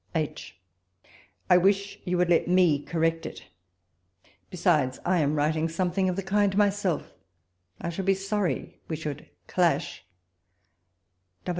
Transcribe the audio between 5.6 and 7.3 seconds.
something of the kind myself;